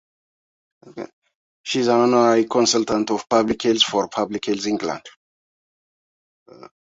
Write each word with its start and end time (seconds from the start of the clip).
She 1.61 1.77
is 1.79 1.87
an 1.87 1.93
Honorary 1.99 2.45
Consultant 2.45 3.11
of 3.11 3.29
Public 3.29 3.61
Health 3.61 3.83
for 3.83 4.07
Public 4.07 4.45
Health 4.47 4.65
England. 4.65 5.03